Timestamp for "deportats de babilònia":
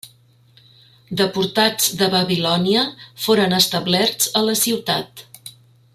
1.19-2.87